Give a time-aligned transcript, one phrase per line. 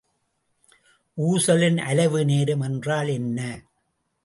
[1.17, 3.39] ஊசலின் அலைவு நேரம் என்றால் என்ன?